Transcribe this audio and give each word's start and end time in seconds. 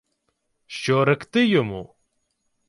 —Що 0.67 1.05
ректи 1.05 1.45
йому? 1.45 1.95